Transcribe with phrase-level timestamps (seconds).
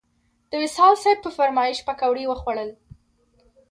[0.49, 2.69] د وصال صیب په فرمایش پکوړې وخوړل.